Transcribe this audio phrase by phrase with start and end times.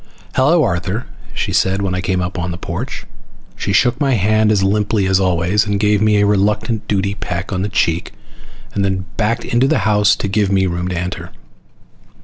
[0.33, 3.05] "Hello, Arthur," she said when I came up on the porch.
[3.55, 7.53] She shook my hand as limply as always, and gave me a reluctant duty peck
[7.53, 8.11] on the cheek,
[8.75, 11.29] then backed into the house to give me room to enter.